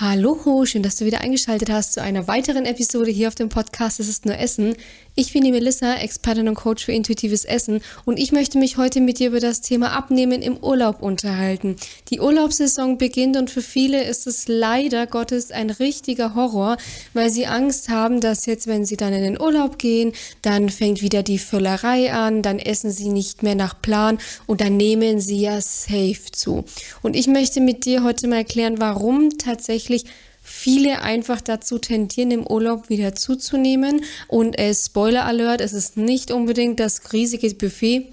Hallo, 0.00 0.64
schön, 0.66 0.82
dass 0.82 0.96
du 0.96 1.04
wieder 1.04 1.20
eingeschaltet 1.20 1.70
hast 1.70 1.92
zu 1.92 2.02
einer 2.02 2.26
weiteren 2.26 2.64
Episode 2.64 3.12
hier 3.12 3.28
auf 3.28 3.36
dem 3.36 3.48
Podcast 3.48 4.00
Es 4.00 4.08
ist 4.08 4.26
nur 4.26 4.36
Essen. 4.36 4.74
Ich 5.16 5.32
bin 5.32 5.44
die 5.44 5.52
Melissa, 5.52 5.94
Expertin 5.94 6.48
und 6.48 6.56
Coach 6.56 6.86
für 6.86 6.90
intuitives 6.92 7.44
Essen 7.44 7.82
und 8.04 8.18
ich 8.18 8.32
möchte 8.32 8.58
mich 8.58 8.78
heute 8.78 9.00
mit 9.00 9.20
dir 9.20 9.28
über 9.28 9.38
das 9.38 9.60
Thema 9.60 9.92
Abnehmen 9.92 10.42
im 10.42 10.56
Urlaub 10.56 11.02
unterhalten. 11.02 11.76
Die 12.10 12.18
Urlaubssaison 12.18 12.98
beginnt 12.98 13.36
und 13.36 13.48
für 13.48 13.62
viele 13.62 14.02
ist 14.02 14.26
es 14.26 14.48
leider 14.48 15.06
Gottes 15.06 15.52
ein 15.52 15.70
richtiger 15.70 16.34
Horror, 16.34 16.78
weil 17.12 17.30
sie 17.30 17.46
Angst 17.46 17.90
haben, 17.90 18.20
dass 18.20 18.46
jetzt, 18.46 18.66
wenn 18.66 18.84
sie 18.84 18.96
dann 18.96 19.12
in 19.12 19.22
den 19.22 19.40
Urlaub 19.40 19.78
gehen, 19.78 20.12
dann 20.42 20.68
fängt 20.68 21.00
wieder 21.00 21.22
die 21.22 21.38
Völlerei 21.38 22.12
an, 22.12 22.42
dann 22.42 22.58
essen 22.58 22.90
sie 22.90 23.10
nicht 23.10 23.44
mehr 23.44 23.54
nach 23.54 23.80
Plan 23.80 24.18
und 24.46 24.60
dann 24.60 24.76
nehmen 24.76 25.20
sie 25.20 25.40
ja 25.40 25.60
safe 25.60 26.32
zu. 26.32 26.64
Und 27.02 27.14
ich 27.14 27.28
möchte 27.28 27.60
mit 27.60 27.84
dir 27.84 28.02
heute 28.02 28.26
mal 28.26 28.38
erklären, 28.38 28.80
warum 28.80 29.38
tatsächlich 29.38 30.06
viele 30.44 31.00
einfach 31.00 31.40
dazu 31.40 31.78
tendieren, 31.78 32.30
im 32.30 32.46
Urlaub 32.46 32.90
wieder 32.90 33.14
zuzunehmen. 33.14 34.04
Und 34.28 34.58
äh, 34.58 34.74
Spoiler 34.74 35.24
Alert, 35.24 35.62
es 35.62 35.72
ist 35.72 35.96
nicht 35.96 36.30
unbedingt 36.30 36.78
das 36.78 37.12
riesige 37.12 37.52
Buffet, 37.54 38.06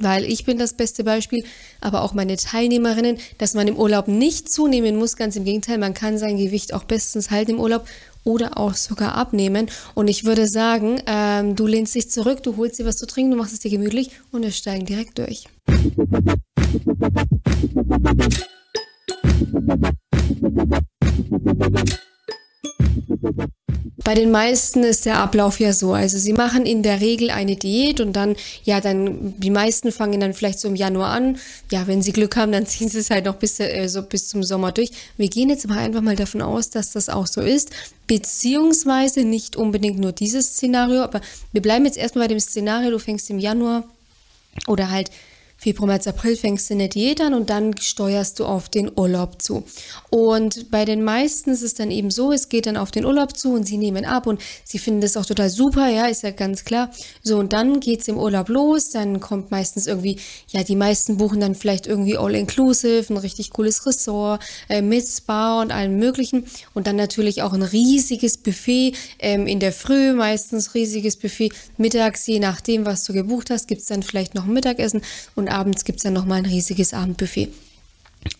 weil 0.00 0.24
ich 0.24 0.44
bin 0.44 0.58
das 0.58 0.74
beste 0.74 1.02
Beispiel, 1.02 1.44
aber 1.80 2.02
auch 2.02 2.14
meine 2.14 2.36
Teilnehmerinnen, 2.36 3.18
dass 3.38 3.54
man 3.54 3.66
im 3.66 3.76
Urlaub 3.76 4.06
nicht 4.06 4.50
zunehmen 4.50 4.96
muss. 4.96 5.16
Ganz 5.16 5.34
im 5.34 5.44
Gegenteil, 5.44 5.78
man 5.78 5.92
kann 5.92 6.18
sein 6.18 6.36
Gewicht 6.36 6.72
auch 6.72 6.84
bestens 6.84 7.30
halten 7.30 7.52
im 7.52 7.60
Urlaub 7.60 7.86
oder 8.22 8.58
auch 8.58 8.74
sogar 8.74 9.14
abnehmen. 9.14 9.66
Und 9.94 10.08
ich 10.08 10.24
würde 10.24 10.46
sagen, 10.46 11.00
ähm, 11.06 11.56
du 11.56 11.66
lehnst 11.66 11.94
dich 11.94 12.10
zurück, 12.10 12.42
du 12.44 12.56
holst 12.56 12.78
dir 12.78 12.86
was 12.86 12.96
zu 12.96 13.06
trinken, 13.06 13.32
du 13.32 13.36
machst 13.38 13.54
es 13.54 13.60
dir 13.60 13.70
gemütlich 13.70 14.10
und 14.30 14.42
wir 14.42 14.52
steigen 14.52 14.86
direkt 14.86 15.18
durch. 15.18 15.46
Bei 24.04 24.14
den 24.14 24.30
meisten 24.30 24.84
ist 24.84 25.04
der 25.04 25.18
Ablauf 25.18 25.58
ja 25.58 25.72
so. 25.72 25.92
Also 25.92 26.18
sie 26.18 26.32
machen 26.32 26.64
in 26.64 26.82
der 26.82 27.00
Regel 27.00 27.30
eine 27.30 27.56
Diät 27.56 28.00
und 28.00 28.12
dann, 28.12 28.36
ja, 28.62 28.80
dann, 28.80 29.34
die 29.40 29.50
meisten 29.50 29.90
fangen 29.90 30.20
dann 30.20 30.34
vielleicht 30.34 30.60
so 30.60 30.68
im 30.68 30.76
Januar 30.76 31.10
an. 31.10 31.38
Ja, 31.72 31.86
wenn 31.86 32.02
sie 32.02 32.12
Glück 32.12 32.36
haben, 32.36 32.52
dann 32.52 32.66
ziehen 32.68 32.88
sie 32.88 32.98
es 32.98 33.10
halt 33.10 33.24
noch 33.24 33.36
bis, 33.36 33.58
äh, 33.58 33.88
so 33.88 34.02
bis 34.02 34.28
zum 34.28 34.42
Sommer 34.42 34.72
durch. 34.72 34.90
Wir 35.16 35.28
gehen 35.28 35.48
jetzt 35.48 35.64
aber 35.64 35.76
einfach 35.76 36.02
mal 36.02 36.16
davon 36.16 36.42
aus, 36.42 36.70
dass 36.70 36.92
das 36.92 37.08
auch 37.08 37.26
so 37.26 37.40
ist. 37.40 37.70
Beziehungsweise 38.06 39.24
nicht 39.24 39.56
unbedingt 39.56 39.98
nur 39.98 40.12
dieses 40.12 40.54
Szenario, 40.54 41.02
aber 41.02 41.20
wir 41.52 41.62
bleiben 41.62 41.84
jetzt 41.84 41.98
erstmal 41.98 42.26
bei 42.26 42.34
dem 42.34 42.40
Szenario, 42.40 42.90
du 42.90 42.98
fängst 42.98 43.28
im 43.30 43.38
Januar 43.38 43.84
oder 44.68 44.90
halt 44.90 45.10
Februar, 45.58 45.88
März, 45.88 46.06
April 46.06 46.36
fängst 46.36 46.68
du 46.68 46.74
eine 46.74 46.88
Diät 46.88 47.20
an 47.20 47.32
und 47.32 47.48
dann 47.48 47.76
steuerst 47.78 48.38
du 48.38 48.44
auf 48.44 48.68
den 48.68 48.90
Urlaub 48.94 49.40
zu. 49.40 49.64
Und 50.10 50.70
bei 50.70 50.84
den 50.84 51.02
meisten 51.02 51.50
ist 51.50 51.62
es 51.62 51.74
dann 51.74 51.90
eben 51.90 52.10
so, 52.10 52.30
es 52.30 52.48
geht 52.48 52.66
dann 52.66 52.76
auf 52.76 52.90
den 52.90 53.06
Urlaub 53.06 53.36
zu 53.36 53.52
und 53.54 53.64
sie 53.64 53.78
nehmen 53.78 54.04
ab 54.04 54.26
und 54.26 54.40
sie 54.64 54.78
finden 54.78 55.00
das 55.00 55.16
auch 55.16 55.24
total 55.24 55.48
super, 55.48 55.88
ja, 55.88 56.06
ist 56.06 56.22
ja 56.22 56.30
ganz 56.30 56.64
klar. 56.64 56.90
So, 57.22 57.38
und 57.38 57.54
dann 57.54 57.80
geht's 57.80 58.06
im 58.06 58.18
Urlaub 58.18 58.50
los, 58.50 58.90
dann 58.90 59.18
kommt 59.18 59.50
meistens 59.50 59.86
irgendwie, 59.86 60.18
ja, 60.48 60.62
die 60.62 60.76
meisten 60.76 61.16
buchen 61.16 61.40
dann 61.40 61.54
vielleicht 61.54 61.86
irgendwie 61.86 62.18
All-Inclusive, 62.18 63.12
ein 63.12 63.16
richtig 63.16 63.50
cooles 63.50 63.86
Ressort 63.86 64.42
äh, 64.68 64.82
mit 64.82 65.06
Spa 65.06 65.62
und 65.62 65.72
allem 65.72 65.96
möglichen 65.96 66.44
und 66.74 66.86
dann 66.86 66.96
natürlich 66.96 67.42
auch 67.42 67.54
ein 67.54 67.62
riesiges 67.62 68.36
Buffet 68.36 68.92
ähm, 69.18 69.46
in 69.46 69.58
der 69.58 69.72
Früh, 69.72 70.12
meistens 70.12 70.74
riesiges 70.74 71.16
Buffet, 71.16 71.50
mittags, 71.78 72.26
je 72.26 72.40
nachdem, 72.40 72.84
was 72.84 73.04
du 73.04 73.14
gebucht 73.14 73.50
hast, 73.50 73.68
gibt's 73.68 73.86
dann 73.86 74.02
vielleicht 74.02 74.34
noch 74.34 74.44
ein 74.44 74.52
Mittagessen 74.52 75.00
und 75.34 75.45
und 75.46 75.52
abends 75.52 75.84
gibt 75.84 75.98
es 75.98 76.02
dann 76.02 76.12
nochmal 76.12 76.38
ein 76.38 76.46
riesiges 76.46 76.92
Abendbuffet. 76.92 77.50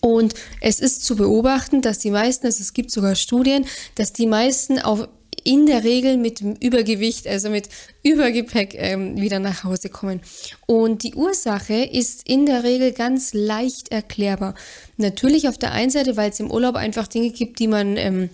Und 0.01 0.35
es 0.61 0.81
ist 0.81 1.05
zu 1.05 1.15
beobachten, 1.15 1.81
dass 1.81 1.99
die 1.99 2.11
meisten, 2.11 2.47
also 2.47 2.61
es 2.61 2.73
gibt 2.73 2.91
sogar 2.91 3.15
Studien, 3.15 3.67
dass 3.95 4.13
die 4.13 4.27
meisten 4.27 4.81
auf 4.81 5.09
in 5.45 5.67
der 5.67 5.85
Regel 5.85 6.17
mit 6.17 6.41
Übergewicht, 6.41 7.29
also 7.29 7.51
mit 7.51 7.69
Übergepäck 8.03 8.75
ähm, 8.75 9.21
wieder 9.21 9.39
nach 9.39 9.63
Hause 9.63 9.91
kommen. 9.91 10.21
Und 10.67 11.05
die 11.05 11.15
Ursache 11.15 11.85
ist 11.85 12.29
in 12.29 12.47
der 12.47 12.65
Regel 12.65 12.91
ganz 12.91 13.33
leicht 13.33 13.93
erklärbar. 13.93 14.57
Natürlich 14.97 15.49
auf 15.49 15.57
der 15.57 15.71
einen 15.71 15.91
Seite, 15.91 16.17
weil 16.17 16.31
es 16.31 16.41
im 16.41 16.51
Urlaub 16.51 16.75
einfach 16.75 17.07
Dinge 17.07 17.31
gibt, 17.31 17.61
die 17.61 17.69
man 17.69 17.97
ähm, 17.97 18.31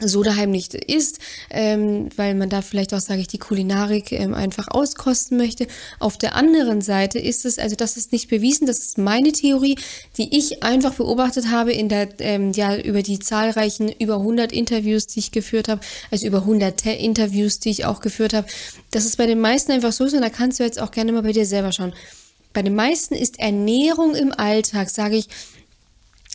so 0.00 0.22
daheim 0.22 0.50
nicht 0.50 0.74
isst, 0.74 1.20
ähm, 1.48 2.10
weil 2.16 2.34
man 2.34 2.50
da 2.50 2.60
vielleicht 2.60 2.92
auch, 2.92 3.00
sage 3.00 3.22
ich, 3.22 3.28
die 3.28 3.38
Kulinarik 3.38 4.12
ähm, 4.12 4.34
einfach 4.34 4.68
auskosten 4.68 5.38
möchte. 5.38 5.66
Auf 5.98 6.18
der 6.18 6.34
anderen 6.34 6.82
Seite 6.82 7.18
ist 7.18 7.46
es, 7.46 7.58
also 7.58 7.76
das 7.76 7.96
ist 7.96 8.12
nicht 8.12 8.28
bewiesen, 8.28 8.66
das 8.66 8.80
ist 8.80 8.98
meine 8.98 9.32
Theorie, 9.32 9.78
die 10.18 10.36
ich 10.36 10.62
einfach 10.62 10.94
beobachtet 10.94 11.50
habe 11.50 11.72
in 11.72 11.88
der, 11.88 12.08
ähm, 12.18 12.52
ja, 12.52 12.76
über 12.76 13.02
die 13.02 13.18
zahlreichen, 13.20 13.90
über 13.90 14.16
100 14.16 14.52
Interviews, 14.52 15.06
die 15.06 15.20
ich 15.20 15.32
geführt 15.32 15.68
habe, 15.68 15.80
also 16.10 16.26
über 16.26 16.38
100 16.38 16.84
Interviews, 16.84 17.58
die 17.58 17.70
ich 17.70 17.86
auch 17.86 18.00
geführt 18.00 18.34
habe. 18.34 18.46
Das 18.90 19.06
ist 19.06 19.16
bei 19.16 19.26
den 19.26 19.40
meisten 19.40 19.72
einfach 19.72 19.92
so, 19.92 20.04
und 20.04 20.20
da 20.20 20.28
kannst 20.28 20.60
du 20.60 20.64
jetzt 20.64 20.80
auch 20.80 20.90
gerne 20.90 21.12
mal 21.12 21.22
bei 21.22 21.32
dir 21.32 21.46
selber 21.46 21.72
schauen. 21.72 21.94
Bei 22.52 22.62
den 22.62 22.74
meisten 22.74 23.14
ist 23.14 23.38
Ernährung 23.38 24.14
im 24.14 24.32
Alltag, 24.32 24.90
sage 24.90 25.16
ich, 25.16 25.28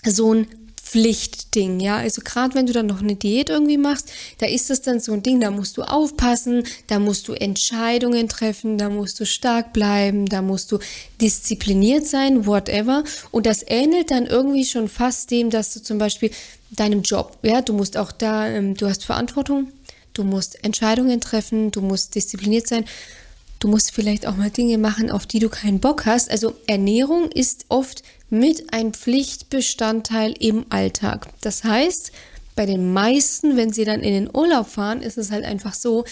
so 0.04 0.34
ein 0.34 0.48
Pflichtding, 0.92 1.80
ja. 1.80 1.96
Also 1.96 2.22
gerade 2.22 2.54
wenn 2.54 2.66
du 2.66 2.74
dann 2.74 2.86
noch 2.86 3.02
eine 3.02 3.16
Diät 3.16 3.50
irgendwie 3.50 3.78
machst, 3.78 4.12
da 4.40 4.46
ist 4.46 4.70
das 4.70 4.82
dann 4.82 5.00
so 5.00 5.14
ein 5.14 5.24
Ding, 5.24 5.40
da 5.40 5.50
musst 5.50 5.78
du 5.78 5.84
aufpassen, 5.84 6.66
da 6.88 7.00
musst 7.00 7.30
du 7.30 7.34
Entscheidungen 7.34 8.28
treffen, 8.28 8.78
da 8.78 8.90
musst 8.90 9.18
du 9.18 9.26
stark 9.26 9.72
bleiben, 9.72 10.26
da 10.26 10.42
musst 10.42 10.70
du 10.70 10.80
diszipliniert 11.22 12.06
sein, 12.06 12.46
whatever. 12.46 13.06
Und 13.32 13.46
das 13.46 13.64
ähnelt 13.66 14.12
dann 14.12 14.26
irgendwie 14.26 14.66
schon 14.66 14.90
fast 14.90 15.32
dem, 15.32 15.50
dass 15.50 15.74
du 15.74 15.82
zum 15.82 15.98
Beispiel 15.98 16.30
deinem 16.72 17.04
Job, 17.04 17.38
ja, 17.42 17.62
du 17.62 17.72
musst 17.72 17.96
auch 17.96 18.12
da, 18.12 18.48
ähm, 18.50 18.76
du 18.76 18.86
hast 18.88 19.06
Verantwortung, 19.06 19.72
du 20.12 20.26
musst 20.26 20.62
Entscheidungen 20.62 21.22
treffen, 21.22 21.72
du 21.72 21.80
musst 21.80 22.16
diszipliniert 22.16 22.68
sein. 22.68 22.84
Du 23.62 23.68
musst 23.68 23.92
vielleicht 23.92 24.26
auch 24.26 24.36
mal 24.36 24.50
Dinge 24.50 24.80
machen, 24.80 25.12
auf 25.12 25.28
die 25.28 25.38
du 25.38 25.48
keinen 25.48 25.80
Bock 25.80 26.08
hast. 26.08 26.32
Also 26.32 26.56
Ernährung 26.66 27.30
ist 27.32 27.66
oft 27.70 28.02
mit 28.32 28.74
ein 28.74 28.92
Pflichtbestandteil 28.92 30.34
im 30.40 30.66
Alltag. 30.70 31.28
Das 31.42 31.64
heißt, 31.64 32.12
bei 32.56 32.66
den 32.66 32.92
meisten, 32.92 33.58
wenn 33.58 33.72
sie 33.72 33.86
dann 33.86 34.02
in 34.02 34.14
den 34.14 34.36
Urlaub 34.36 34.68
fahren, 34.68 35.04
ist 35.04 35.20
es 35.20 35.30
halt 35.30 35.46
einfach 35.46 35.76
so, 35.76 36.06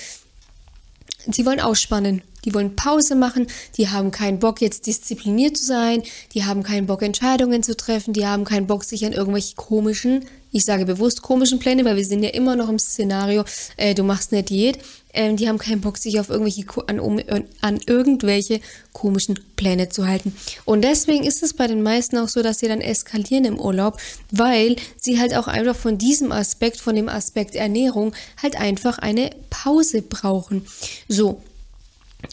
sie 1.26 1.44
wollen 1.44 1.60
ausspannen. 1.60 2.22
Die 2.46 2.54
wollen 2.54 2.76
Pause 2.76 3.16
machen, 3.16 3.48
die 3.78 3.90
haben 3.90 4.12
keinen 4.12 4.40
Bock, 4.40 4.62
jetzt 4.62 4.88
diszipliniert 4.88 5.58
zu 5.58 5.66
sein, 5.66 6.04
die 6.34 6.46
haben 6.46 6.64
keinen 6.64 6.88
Bock, 6.88 7.02
Entscheidungen 7.02 7.64
zu 7.64 7.76
treffen, 7.76 8.14
die 8.14 8.26
haben 8.26 8.44
keinen 8.44 8.68
Bock, 8.68 8.84
sich 8.84 9.06
an 9.06 9.14
irgendwelche 9.14 9.56
komischen, 9.56 10.26
ich 10.52 10.66
sage 10.66 10.86
bewusst 10.86 11.22
komischen 11.22 11.60
Pläne, 11.60 11.86
weil 11.86 11.96
wir 11.96 12.06
sind 12.06 12.24
ja 12.24 12.30
immer 12.30 12.56
noch 12.56 12.70
im 12.70 12.80
Szenario, 12.80 13.44
äh, 13.78 13.94
du 13.94 14.04
machst 14.04 14.34
eine 14.34 14.44
Diät, 14.44 14.80
ähm, 15.14 15.38
die 15.38 15.48
haben 15.48 15.58
keinen 15.58 15.82
Bock, 15.82 15.98
sich 15.98 16.20
auf 16.20 16.30
irgendwelche, 16.30 16.66
an, 16.88 17.00
um, 17.00 17.20
an 17.62 17.80
irgendwelche 17.86 18.60
komischen 18.94 19.40
Pläne 19.56 19.90
zu 19.90 20.08
halten. 20.08 20.36
Und 20.66 20.84
deswegen 20.84 21.24
ist 21.24 21.44
es 21.44 21.54
bei 21.54 21.68
den 21.68 21.82
meisten 21.82 22.18
auch 22.18 22.30
so, 22.30 22.42
dass 22.42 22.60
sie 22.60 22.68
dann 22.68 22.82
eskalieren 22.82 23.46
im 23.46 23.60
Urlaub, 23.60 24.00
weil 24.32 24.76
sie 24.98 25.20
halt 25.20 25.36
auch 25.36 25.48
einfach 25.48 25.76
von 25.76 25.98
diesem 25.98 26.32
Aspekt, 26.32 26.80
von 26.80 26.96
dem 26.96 27.10
Aspekt 27.10 27.56
Ernährung, 27.56 28.14
halt 28.42 28.56
einfach 28.56 28.98
eine 28.98 29.32
Pause 29.50 30.02
brauchen. 30.02 30.66
So, 31.08 31.42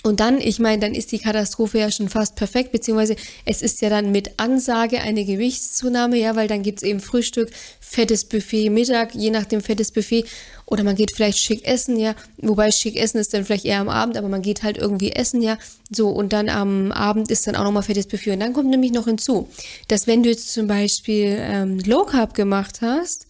und 0.03 0.19
dann, 0.21 0.41
ich 0.41 0.59
meine, 0.59 0.81
dann 0.81 0.95
ist 0.95 1.13
die 1.13 1.19
Katastrophe 1.19 1.79
ja 1.79 1.91
schon 1.93 2.09
fast 2.09 2.35
perfekt, 2.35 2.73
beziehungsweise 2.73 3.15
es 3.45 3.63
ist 3.63 3.81
ja 3.81 3.89
dann 3.89 4.11
mit 4.11 4.39
Ansage 4.39 5.01
eine 5.01 5.25
Gewichtszunahme, 5.25 6.17
ja, 6.17 6.35
weil 6.35 6.49
dann 6.49 6.65
gibt's 6.65 6.83
eben 6.83 6.99
Frühstück, 6.99 7.51
fettes 7.81 8.25
Buffet, 8.25 8.71
Mittag, 8.71 9.15
je 9.15 9.31
nachdem 9.31 9.61
fettes 9.61 9.93
Buffet. 9.93 10.25
Oder 10.67 10.83
man 10.83 10.97
geht 10.97 11.13
vielleicht 11.13 11.39
schick 11.39 11.65
essen, 11.65 11.97
ja. 11.97 12.17
Wobei 12.39 12.73
schick 12.73 12.97
essen 12.97 13.19
ist 13.19 13.33
dann 13.33 13.45
vielleicht 13.45 13.65
eher 13.65 13.81
am 13.81 13.89
Abend, 13.89 14.17
aber 14.17 14.29
man 14.29 14.43
geht 14.43 14.65
halt 14.65 14.77
irgendwie 14.77 15.13
essen, 15.13 15.41
ja. 15.41 15.57
So, 15.91 16.09
und 16.09 16.33
dann 16.33 16.49
am 16.49 16.91
Abend 16.91 17.31
ist 17.31 17.47
dann 17.47 17.55
auch 17.55 17.63
nochmal 17.63 17.85
fettes 17.85 18.07
Buffet. 18.07 18.33
Und 18.33 18.41
dann 18.41 18.53
kommt 18.53 18.71
nämlich 18.71 18.91
noch 18.91 19.07
hinzu, 19.07 19.49
dass 19.87 20.09
wenn 20.09 20.25
du 20.25 20.31
jetzt 20.31 20.53
zum 20.53 20.67
Beispiel 20.67 21.37
ähm, 21.39 21.79
Low 21.87 22.05
Carb 22.05 22.35
gemacht 22.35 22.81
hast, 22.81 23.26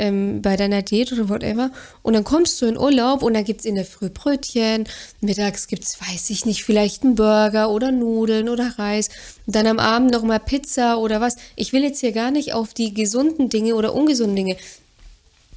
ähm, 0.00 0.40
bei 0.42 0.56
deiner 0.56 0.82
Diät 0.82 1.12
oder 1.12 1.28
whatever. 1.28 1.70
Und 2.02 2.14
dann 2.14 2.24
kommst 2.24 2.60
du 2.60 2.66
in 2.66 2.78
Urlaub 2.78 3.22
und 3.22 3.34
dann 3.34 3.44
gibt 3.44 3.60
es 3.60 3.66
in 3.66 3.74
der 3.74 3.84
Früh 3.84 4.08
Brötchen, 4.08 4.84
mittags 5.20 5.68
gibt 5.68 5.84
es, 5.84 6.00
weiß 6.00 6.30
ich 6.30 6.46
nicht, 6.46 6.64
vielleicht 6.64 7.04
einen 7.04 7.14
Burger 7.14 7.70
oder 7.70 7.92
Nudeln 7.92 8.48
oder 8.48 8.78
Reis. 8.78 9.10
Und 9.46 9.54
dann 9.54 9.66
am 9.66 9.78
Abend 9.78 10.10
nochmal 10.10 10.40
Pizza 10.40 10.98
oder 10.98 11.20
was. 11.20 11.36
Ich 11.54 11.72
will 11.72 11.84
jetzt 11.84 12.00
hier 12.00 12.12
gar 12.12 12.30
nicht 12.30 12.54
auf 12.54 12.74
die 12.74 12.94
gesunden 12.94 13.50
Dinge 13.50 13.74
oder 13.74 13.94
ungesunden 13.94 14.36
Dinge. 14.36 14.56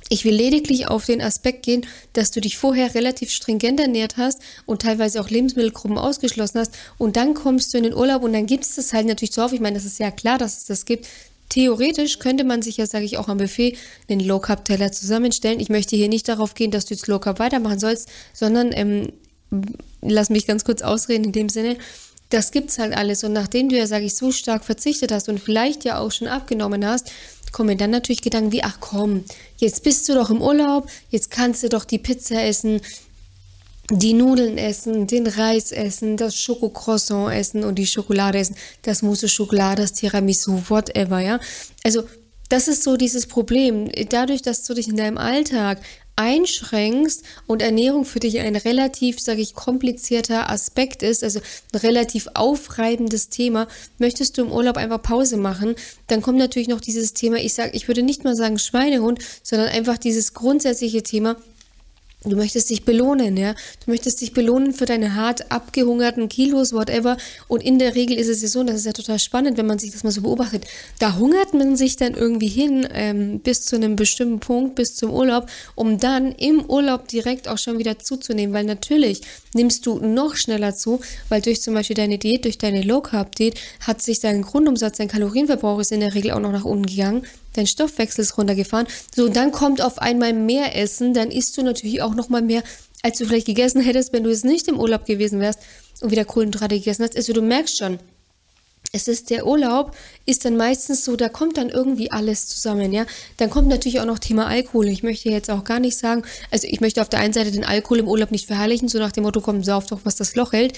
Ich 0.10 0.26
will 0.26 0.36
lediglich 0.36 0.90
auf 0.90 1.06
den 1.06 1.22
Aspekt 1.22 1.64
gehen, 1.64 1.86
dass 2.12 2.30
du 2.30 2.42
dich 2.42 2.58
vorher 2.58 2.94
relativ 2.94 3.32
stringent 3.32 3.80
ernährt 3.80 4.18
hast 4.18 4.42
und 4.66 4.82
teilweise 4.82 5.22
auch 5.22 5.30
Lebensmittelgruppen 5.30 5.98
ausgeschlossen 5.98 6.60
hast 6.60 6.74
und 6.98 7.16
dann 7.16 7.34
kommst 7.34 7.74
du 7.74 7.78
in 7.78 7.86
den 7.86 7.94
Urlaub 7.94 8.22
und 8.22 8.34
dann 8.34 8.46
gibt 8.46 8.66
es 8.66 8.76
das 8.76 8.94
halt 8.94 9.08
natürlich 9.08 9.32
zuhauf. 9.32 9.54
Ich 9.54 9.62
meine, 9.62 9.76
das 9.76 9.86
ist 9.86 10.00
ja 10.00 10.12
klar, 10.12 10.38
dass 10.38 10.58
es 10.58 10.66
das 10.66 10.86
gibt. 10.86 11.08
Theoretisch 11.50 12.20
könnte 12.20 12.44
man 12.44 12.62
sich 12.62 12.78
ja, 12.78 12.88
sage 12.88 13.06
ich 13.06 13.18
auch 13.18 13.28
am 13.28 13.38
Buffet, 13.38 13.78
einen 14.10 14.22
Low 14.22 14.40
Carb 14.40 14.66
Teller 14.66 14.92
zusammenstellen. 14.92 15.60
Ich 15.60 15.70
möchte 15.70 15.96
hier 15.96 16.10
nicht 16.10 16.28
darauf 16.28 16.56
gehen, 16.56 16.72
dass 16.72 16.86
du 16.86 16.94
jetzt 16.94 17.08
Low 17.08 17.20
Carb 17.20 17.40
weitermachen 17.40 17.80
sollst, 17.80 18.10
sondern 18.34 18.72
ähm, 18.74 19.14
lass 20.02 20.30
mich 20.30 20.48
ganz 20.48 20.66
kurz 20.66 20.82
ausreden 20.82 21.26
in 21.26 21.32
dem 21.32 21.50
Sinne. 21.50 21.78
Das 22.30 22.52
gibt's 22.52 22.80
halt 22.80 22.98
alles 22.98 23.24
und 23.24 23.34
nachdem 23.34 23.70
du 23.70 23.78
ja, 23.78 23.86
sage 23.86 24.06
ich, 24.06 24.16
so 24.16 24.32
stark 24.32 24.66
verzichtet 24.66 25.12
hast 25.12 25.30
und 25.30 25.40
vielleicht 25.40 25.84
ja 25.86 26.00
auch 26.00 26.12
schon 26.12 26.28
abgenommen 26.28 26.86
hast, 26.86 27.12
kommen 27.52 27.78
dann 27.78 27.92
natürlich 27.92 28.22
Gedanken 28.22 28.52
wie, 28.52 28.64
ach 28.64 28.78
komm, 28.80 29.24
jetzt 29.58 29.84
bist 29.84 30.10
du 30.10 30.16
doch 30.16 30.32
im 30.32 30.42
Urlaub, 30.42 30.90
jetzt 31.12 31.30
kannst 31.30 31.62
du 31.64 31.70
doch 31.70 31.86
die 31.86 32.00
Pizza 32.00 32.44
essen, 32.44 32.82
die 33.90 34.14
Nudeln 34.14 34.58
essen, 34.58 35.08
den 35.08 35.28
Reis 35.28 35.72
essen, 35.72 36.16
das 36.18 36.40
Schokocroissant 36.40 37.34
essen 37.34 37.64
und 37.64 37.76
die 37.76 37.88
Schokolade 37.88 38.40
essen, 38.40 38.56
das 38.84 39.02
Mousse 39.02 39.28
Schokolade, 39.28 39.82
das 39.82 39.94
Tiramisu, 39.94 40.64
whatever, 40.70 41.20
ja. 41.20 41.40
Also, 41.84 42.04
das 42.50 42.68
ist 42.68 42.84
so 42.84 42.98
dieses 42.98 43.26
Problem. 43.26 43.90
Dadurch, 44.10 44.42
dass 44.42 44.64
du 44.64 44.74
dich 44.74 44.88
in 44.88 44.98
deinem 44.98 45.18
Alltag 45.18 45.80
einschränkst 46.16 47.24
und 47.48 47.62
Ernährung 47.62 48.06
für 48.06 48.20
dich 48.20 48.40
ein 48.40 48.56
relativ, 48.56 49.20
sage 49.20 49.42
ich, 49.42 49.56
komplizierter 49.56 50.50
Aspekt 50.50 51.02
ist, 51.02 51.24
also 51.24 51.40
ein 51.74 51.80
relativ 51.80 52.28
aufreibendes 52.36 53.30
Thema, 53.30 53.68
möchtest 53.98 54.38
du 54.38 54.44
im 54.44 54.52
Urlaub 54.52 54.78
einfach 54.78 55.02
Pause 55.02 55.38
machen, 55.38 55.76
dann 56.08 56.22
kommt 56.22 56.38
natürlich 56.38 56.68
noch 56.68 56.82
dieses 56.82 57.14
Thema, 57.14 57.38
ich 57.38 57.56
sage, 57.56 57.72
ich 57.74 57.88
würde 57.88 58.04
nicht 58.04 58.24
mal 58.24 58.36
sagen 58.36 58.60
Schweinehund, 58.60 59.20
sondern 59.42 59.70
einfach 59.70 59.98
dieses 59.98 60.36
grundsätzliche 60.36 61.02
Thema, 61.02 61.36
Du 62.26 62.38
möchtest 62.38 62.70
dich 62.70 62.86
belohnen, 62.86 63.36
ja. 63.36 63.54
Du 63.84 63.92
möchtest 63.92 64.22
dich 64.22 64.32
belohnen 64.32 64.74
für 64.74 64.86
deine 64.86 65.16
hart 65.16 65.52
abgehungerten 65.52 66.30
Kilos, 66.30 66.72
whatever. 66.72 67.18
Und 67.50 67.62
in 67.62 67.80
der 67.80 67.96
Regel 67.96 68.18
ist 68.18 68.30
es 68.30 68.42
ja 68.42 68.48
so, 68.48 68.62
und 68.62 68.68
das 68.68 68.78
ist 68.78 68.86
ja 68.86 68.94
total 68.94 69.20
spannend, 69.20 69.58
wenn 69.58 69.66
man 69.66 69.78
sich 69.78 69.92
das 69.92 70.04
mal 70.04 70.12
so 70.12 70.22
beobachtet. 70.22 70.66
Da 71.00 71.18
hungert 71.18 71.54
man 71.54 71.76
sich 71.76 71.98
dann 71.98 72.14
irgendwie 72.14 72.48
hin 72.48 72.88
ähm, 72.94 73.40
bis 73.40 73.66
zu 73.66 73.76
einem 73.76 73.98
bestimmten 73.98 74.40
Punkt, 74.40 74.76
bis 74.76 74.96
zum 74.96 75.12
Urlaub, 75.12 75.50
um 75.76 75.98
dann 75.98 76.32
im 76.32 76.64
Urlaub 76.66 77.10
direkt 77.10 77.50
auch 77.50 77.58
schon 77.58 77.78
wieder 77.78 78.00
zuzunehmen. 78.00 78.54
Weil 78.54 78.66
natürlich 78.66 79.22
nimmst 79.54 79.86
du 79.86 80.00
noch 80.00 80.36
schneller 80.36 80.74
zu, 80.74 81.02
weil 81.28 81.42
durch 81.42 81.62
zum 81.62 81.74
Beispiel 81.74 81.96
deine 81.96 82.18
Diät, 82.18 82.46
durch 82.46 82.58
deine 82.58 82.84
Low 82.84 83.02
Carb 83.02 83.36
Diät 83.36 83.60
hat 83.82 84.02
sich 84.02 84.22
dein 84.22 84.44
Grundumsatz, 84.44 84.98
dein 84.98 85.10
Kalorienverbrauch 85.10 85.80
ist 85.80 85.92
in 85.92 86.00
der 86.00 86.14
Regel 86.14 86.32
auch 86.32 86.40
noch 86.40 86.54
nach 86.54 86.66
unten 86.66 86.86
gegangen 86.86 87.24
dein 87.54 87.68
Stoffwechsel 87.68 88.22
ist 88.22 88.38
runtergefahren. 88.38 88.88
So, 89.16 89.26
und 89.26 89.36
dann 89.36 89.52
kommt 89.52 89.82
auf 89.82 90.00
einmal 90.00 90.34
mehr 90.34 90.76
Essen, 90.76 91.14
dann 91.14 91.32
isst 91.32 91.58
du 91.58 91.64
natürlich 91.64 92.02
auch 92.02 92.16
noch 92.16 92.30
mal 92.30 92.42
mehr, 92.42 92.64
als 93.02 93.18
du 93.18 93.26
vielleicht 93.26 93.48
gegessen 93.48 93.82
hättest, 93.82 94.14
wenn 94.14 94.24
du 94.24 94.30
es 94.30 94.44
nicht 94.44 94.68
im 94.68 94.80
Urlaub 94.80 95.06
gewesen 95.06 95.40
wärst 95.40 95.60
und 96.02 96.12
wieder 96.12 96.26
Kohlenhydrate 96.26 96.76
gegessen 96.76 97.04
hast. 97.04 97.16
Also 97.16 97.34
du 97.34 97.42
merkst 97.42 97.78
schon, 97.78 98.00
es 98.92 99.08
ist 99.08 99.32
der 99.32 99.48
Urlaub, 99.48 99.96
ist 100.26 100.46
dann 100.46 100.56
meistens 100.56 101.04
so, 101.04 101.16
da 101.16 101.28
kommt 101.28 101.58
dann 101.58 101.70
irgendwie 101.70 102.12
alles 102.12 102.48
zusammen, 102.48 102.94
ja. 102.94 103.06
Dann 103.38 103.50
kommt 103.50 103.68
natürlich 103.68 104.00
auch 104.00 104.06
noch 104.06 104.20
Thema 104.20 104.46
Alkohol. 104.46 104.88
Ich 104.88 105.02
möchte 105.02 105.30
jetzt 105.30 105.50
auch 105.50 105.64
gar 105.64 105.80
nicht 105.80 105.98
sagen, 105.98 106.24
also 106.52 106.68
ich 106.70 106.80
möchte 106.80 107.02
auf 107.02 107.10
der 107.10 107.20
einen 107.20 107.34
Seite 107.34 107.52
den 107.52 107.66
Alkohol 107.66 108.00
im 108.00 108.08
Urlaub 108.08 108.32
nicht 108.32 108.46
verherrlichen, 108.46 108.90
so 108.90 109.00
nach 109.00 109.12
dem 109.12 109.24
Motto, 109.24 109.42
komm, 109.42 109.64
sauf 109.64 109.88
doch, 109.88 110.02
was 110.04 110.16
das 110.16 110.36
Loch 110.36 110.54
hält 110.54 110.78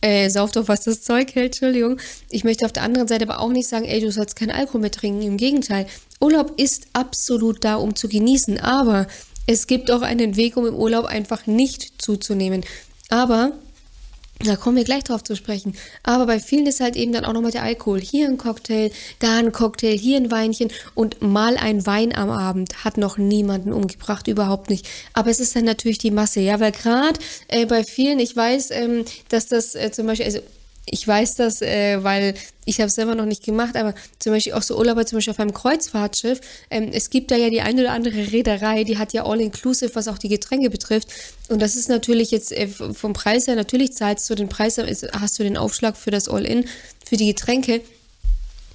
äh, 0.00 0.30
sauf 0.30 0.52
doch, 0.52 0.68
was 0.68 0.80
das 0.80 1.02
Zeug 1.02 1.34
hält, 1.34 1.52
Entschuldigung. 1.52 2.00
Ich 2.30 2.44
möchte 2.44 2.64
auf 2.64 2.72
der 2.72 2.82
anderen 2.82 3.08
Seite 3.08 3.28
aber 3.28 3.40
auch 3.40 3.50
nicht 3.50 3.68
sagen, 3.68 3.84
ey, 3.84 4.00
du 4.00 4.10
sollst 4.10 4.36
keinen 4.36 4.50
Alkohol 4.50 4.80
mehr 4.80 4.90
trinken. 4.90 5.22
Im 5.22 5.36
Gegenteil. 5.36 5.86
Urlaub 6.20 6.52
ist 6.58 6.86
absolut 6.92 7.64
da, 7.64 7.76
um 7.76 7.96
zu 7.96 8.08
genießen. 8.08 8.60
Aber 8.60 9.06
es 9.46 9.66
gibt 9.66 9.90
auch 9.90 10.02
einen 10.02 10.36
Weg, 10.36 10.56
um 10.56 10.66
im 10.66 10.74
Urlaub 10.74 11.06
einfach 11.06 11.46
nicht 11.46 12.00
zuzunehmen. 12.00 12.64
Aber 13.08 13.52
da 14.42 14.56
kommen 14.56 14.76
wir 14.76 14.84
gleich 14.84 15.04
drauf 15.04 15.22
zu 15.22 15.36
sprechen. 15.36 15.74
Aber 16.02 16.24
bei 16.24 16.40
vielen 16.40 16.66
ist 16.66 16.80
halt 16.80 16.96
eben 16.96 17.12
dann 17.12 17.26
auch 17.26 17.34
nochmal 17.34 17.50
der 17.50 17.62
Alkohol. 17.62 18.00
Hier 18.00 18.26
ein 18.26 18.38
Cocktail, 18.38 18.90
da 19.18 19.36
ein 19.36 19.52
Cocktail, 19.52 19.96
hier 19.96 20.16
ein 20.16 20.30
Weinchen 20.30 20.70
und 20.94 21.20
mal 21.20 21.58
ein 21.58 21.84
Wein 21.84 22.14
am 22.14 22.30
Abend 22.30 22.84
hat 22.84 22.96
noch 22.96 23.18
niemanden 23.18 23.72
umgebracht, 23.72 24.28
überhaupt 24.28 24.70
nicht. 24.70 24.88
Aber 25.12 25.30
es 25.30 25.40
ist 25.40 25.56
dann 25.56 25.64
natürlich 25.64 25.98
die 25.98 26.10
Masse, 26.10 26.40
ja, 26.40 26.58
weil 26.58 26.72
gerade 26.72 27.20
äh, 27.48 27.66
bei 27.66 27.84
vielen, 27.84 28.18
ich 28.18 28.34
weiß, 28.34 28.70
ähm, 28.70 29.04
dass 29.28 29.48
das 29.48 29.74
äh, 29.74 29.90
zum 29.92 30.06
Beispiel, 30.06 30.26
also 30.26 30.40
ich 30.90 31.06
weiß 31.06 31.36
das, 31.36 31.62
äh, 31.62 32.02
weil 32.02 32.34
ich 32.64 32.78
habe 32.78 32.88
es 32.88 32.94
selber 32.94 33.14
noch 33.14 33.24
nicht 33.24 33.44
gemacht, 33.44 33.76
aber 33.76 33.94
zum 34.18 34.32
Beispiel 34.32 34.52
auch 34.54 34.62
so 34.62 34.76
Urlauber, 34.76 35.06
zum 35.06 35.18
Beispiel 35.18 35.32
auf 35.32 35.40
einem 35.40 35.54
Kreuzfahrtschiff. 35.54 36.40
Ähm, 36.70 36.90
es 36.92 37.10
gibt 37.10 37.30
da 37.30 37.36
ja 37.36 37.48
die 37.48 37.62
eine 37.62 37.82
oder 37.82 37.92
andere 37.92 38.32
Reederei, 38.32 38.84
die 38.84 38.98
hat 38.98 39.12
ja 39.12 39.24
All-Inclusive, 39.24 39.94
was 39.94 40.08
auch 40.08 40.18
die 40.18 40.28
Getränke 40.28 40.70
betrifft. 40.70 41.08
Und 41.48 41.62
das 41.62 41.76
ist 41.76 41.88
natürlich 41.88 42.30
jetzt 42.30 42.52
äh, 42.52 42.68
vom 42.68 43.12
Preis 43.12 43.46
her, 43.46 43.56
natürlich 43.56 43.92
zahlst 43.92 44.28
du 44.30 44.34
den 44.34 44.48
Preis, 44.48 44.78
hast 44.78 45.38
du 45.38 45.42
den 45.42 45.56
Aufschlag 45.56 45.96
für 45.96 46.10
das 46.10 46.28
All-In, 46.28 46.66
für 47.04 47.16
die 47.16 47.26
Getränke. 47.26 47.80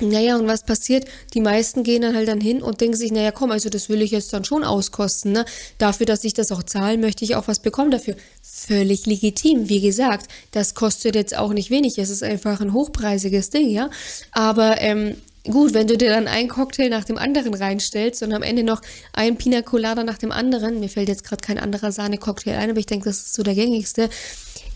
Naja, 0.02 0.36
und 0.36 0.48
was 0.48 0.64
passiert? 0.64 1.06
Die 1.34 1.40
meisten 1.40 1.84
gehen 1.84 2.02
dann 2.02 2.16
halt 2.16 2.28
dann 2.28 2.42
hin 2.42 2.62
und 2.62 2.82
denken 2.82 2.98
sich, 2.98 3.14
naja, 3.14 3.32
komm, 3.32 3.52
also 3.52 3.70
das 3.70 3.88
will 3.88 4.02
ich 4.02 4.12
jetzt 4.12 4.34
dann 4.34 4.44
schon 4.44 4.66
auskosten, 4.66 5.32
ne? 5.32 5.46
Dafür, 5.78 6.06
dass 6.06 6.26
ich 6.26 6.34
das 6.34 6.52
auch 6.52 6.64
zahle, 6.64 6.98
möchte 6.98 7.24
ich 7.24 7.36
auch 7.36 7.48
was 7.48 7.60
bekommen 7.60 7.92
dafür. 7.92 8.16
Völlig 8.42 9.06
legitim. 9.06 9.70
Wie 9.70 9.80
gesagt, 9.80 10.30
das 10.52 10.76
kostet 10.76 11.16
jetzt 11.16 11.38
auch 11.38 11.54
nicht 11.54 11.70
wenig. 11.70 11.98
Es 11.98 12.10
ist 12.10 12.24
einfach 12.24 12.60
ein 12.60 12.74
hochpreisiges 12.74 13.52
Ding, 13.52 13.70
ja? 13.70 13.90
Aber, 14.32 14.82
ähm, 14.82 15.16
Gut, 15.48 15.76
wenn 15.76 15.86
du 15.86 15.96
dir 15.96 16.10
dann 16.10 16.28
einen 16.28 16.50
Cocktail 16.50 16.90
nach 16.90 17.04
dem 17.04 17.20
anderen 17.20 17.54
reinstellst 17.54 18.24
und 18.24 18.34
am 18.34 18.42
Ende 18.42 18.64
noch 18.64 18.82
ein 19.14 19.38
Pina 19.38 19.62
Colada 19.62 20.04
nach 20.04 20.18
dem 20.18 20.32
anderen, 20.32 20.80
mir 20.80 20.90
fällt 20.90 21.08
jetzt 21.08 21.24
gerade 21.24 21.46
kein 21.46 21.60
anderer 21.60 21.92
Sahne-Cocktail 21.92 22.56
ein, 22.58 22.72
aber 22.72 22.80
ich 22.80 22.88
denke, 22.88 23.06
das 23.10 23.18
ist 23.18 23.36
so 23.36 23.44
der 23.44 23.54
gängigste, 23.54 24.10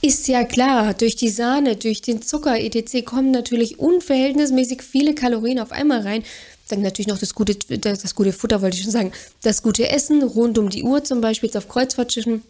ist 0.02 0.28
ja 0.28 0.44
klar, 0.44 0.94
durch 0.94 1.16
die 1.16 1.30
Sahne, 1.30 1.76
durch 1.76 2.02
den 2.02 2.22
Zucker 2.22 2.60
etc. 2.60 3.04
kommen 3.06 3.32
natürlich 3.32 3.80
unverhältnismäßig 3.80 4.82
viele 4.82 5.14
Kalorien 5.14 5.60
auf 5.60 5.72
einmal 5.72 6.02
rein. 6.02 6.24
Dann 6.70 6.82
natürlich 6.82 7.08
noch 7.08 7.18
das 7.18 7.34
gute, 7.34 7.56
das, 7.56 8.00
das 8.00 8.16
gute 8.16 8.32
Futter, 8.32 8.62
wollte 8.62 8.78
ich 8.78 8.84
schon 8.84 8.92
sagen. 8.92 9.12
Das 9.42 9.64
gute 9.64 9.90
Essen 9.90 10.24
rund 10.24 10.58
um 10.58 10.70
die 10.70 10.84
Uhr, 10.84 11.04
zum 11.04 11.20
Beispiel 11.20 11.48
jetzt 11.48 11.58
auf 11.58 11.68
Kreuzfahrtschiffen. 11.68 12.44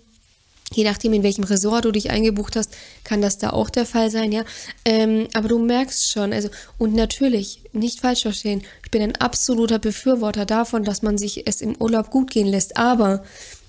Je 0.71 0.83
nachdem, 0.83 1.13
in 1.13 1.23
welchem 1.23 1.43
Ressort 1.43 1.85
du 1.85 1.91
dich 1.91 2.11
eingebucht 2.11 2.55
hast, 2.55 2.71
kann 3.03 3.21
das 3.21 3.37
da 3.39 3.49
auch 3.49 3.69
der 3.69 3.85
Fall 3.85 4.11
sein, 4.11 4.31
ja. 4.31 4.43
Ähm, 4.85 5.27
aber 5.33 5.47
du 5.47 5.57
merkst 5.57 6.11
schon, 6.11 6.31
also, 6.31 6.49
und 6.77 6.93
natürlich, 6.93 7.63
nicht 7.73 8.01
falsch 8.01 8.21
verstehen, 8.21 8.61
ich 8.83 8.91
bin 8.91 9.01
ein 9.01 9.15
absoluter 9.15 9.79
Befürworter 9.79 10.45
davon, 10.45 10.83
dass 10.83 11.01
man 11.01 11.17
sich 11.17 11.47
es 11.47 11.61
im 11.61 11.75
Urlaub 11.79 12.11
gut 12.11 12.31
gehen 12.31 12.47
lässt. 12.47 12.77
Aber 12.77 13.23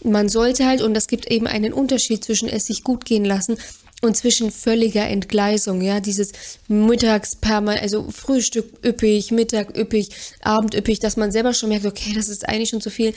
man 0.05 0.29
sollte 0.29 0.67
halt, 0.67 0.83
und 0.83 0.97
es 0.97 1.09
gibt 1.09 1.31
eben 1.31 1.47
einen 1.47 1.73
Unterschied 1.73 2.25
zwischen 2.25 2.49
es 2.49 2.67
sich 2.67 2.85
gut 2.85 3.05
gehen 3.05 3.25
lassen 3.25 3.57
und 4.03 4.17
zwischen 4.17 4.51
völliger 4.51 5.07
Entgleisung, 5.07 5.83
ja, 5.83 6.01
dieses 6.01 6.33
Mittagsperma, 6.69 7.73
also 7.73 8.11
Frühstück 8.11 8.85
üppig, 8.85 9.31
Mittag 9.31 9.77
üppig, 9.77 10.11
Abend 10.43 10.75
üppig, 10.75 11.01
dass 11.01 11.17
man 11.17 11.33
selber 11.33 11.53
schon 11.53 11.69
merkt, 11.69 11.85
okay, 11.85 12.13
das 12.15 12.29
ist 12.29 12.49
eigentlich 12.49 12.71
schon 12.71 12.81
zu 12.81 12.91
viel 12.91 13.15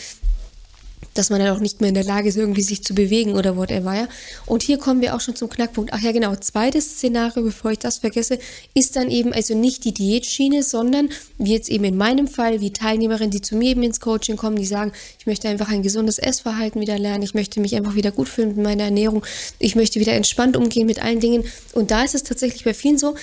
dass 1.13 1.29
man 1.29 1.39
dann 1.39 1.55
auch 1.55 1.59
nicht 1.59 1.81
mehr 1.81 1.89
in 1.89 1.95
der 1.95 2.03
Lage 2.03 2.29
ist, 2.29 2.37
irgendwie 2.37 2.61
sich 2.61 2.83
zu 2.83 2.93
bewegen 2.95 3.33
oder 3.33 3.57
whatever, 3.57 3.93
ja. 3.93 4.07
Und 4.45 4.63
hier 4.63 4.77
kommen 4.77 5.01
wir 5.01 5.15
auch 5.15 5.21
schon 5.21 5.35
zum 5.35 5.49
Knackpunkt. 5.49 5.93
Ach 5.93 6.01
ja, 6.01 6.11
genau. 6.11 6.35
Zweites 6.35 6.97
Szenario, 6.97 7.43
bevor 7.43 7.71
ich 7.71 7.79
das 7.79 7.99
vergesse, 7.99 8.39
ist 8.73 8.95
dann 8.95 9.09
eben 9.09 9.33
also 9.33 9.55
nicht 9.55 9.83
die 9.85 9.93
Diätschiene, 9.93 10.63
sondern 10.63 11.09
wie 11.37 11.53
jetzt 11.53 11.69
eben 11.69 11.83
in 11.83 11.97
meinem 11.97 12.27
Fall, 12.27 12.61
wie 12.61 12.71
Teilnehmerinnen, 12.71 13.31
die 13.31 13.41
zu 13.41 13.55
mir 13.55 13.71
eben 13.71 13.83
ins 13.83 13.99
Coaching 13.99 14.37
kommen, 14.37 14.55
die 14.55 14.65
sagen, 14.65 14.91
ich 15.19 15.25
möchte 15.25 15.47
einfach 15.47 15.69
ein 15.69 15.83
gesundes 15.83 16.19
Essverhalten 16.19 16.81
wieder 16.81 16.97
lernen, 16.97 17.23
ich 17.23 17.33
möchte 17.33 17.59
mich 17.59 17.75
einfach 17.75 17.95
wieder 17.95 18.11
gut 18.11 18.29
fühlen 18.29 18.49
mit 18.49 18.57
meiner 18.57 18.83
Ernährung, 18.85 19.23
ich 19.59 19.75
möchte 19.75 19.99
wieder 19.99 20.13
entspannt 20.13 20.57
umgehen 20.57 20.85
mit 20.85 21.03
allen 21.03 21.19
Dingen. 21.19 21.43
Und 21.73 21.91
da 21.91 22.03
ist 22.03 22.15
es 22.15 22.23
tatsächlich 22.23 22.63
bei 22.63 22.73
vielen 22.73 22.97
so, 22.97 23.15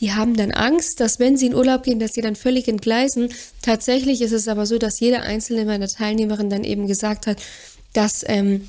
die 0.00 0.12
haben 0.12 0.36
dann 0.36 0.50
Angst, 0.50 1.00
dass 1.00 1.18
wenn 1.18 1.36
sie 1.36 1.46
in 1.46 1.54
Urlaub 1.54 1.84
gehen, 1.84 1.98
dass 1.98 2.12
sie 2.12 2.20
dann 2.20 2.36
völlig 2.36 2.68
entgleisen. 2.68 3.30
Tatsächlich 3.62 4.20
ist 4.20 4.32
es 4.32 4.46
aber 4.46 4.66
so, 4.66 4.78
dass 4.78 5.00
jede 5.00 5.22
einzelne 5.22 5.64
meiner 5.64 5.88
Teilnehmerinnen 5.88 6.50
dann 6.50 6.64
eben 6.64 6.86
gesagt 6.86 7.26
hat, 7.26 7.38
dass 7.94 8.22
ähm, 8.26 8.68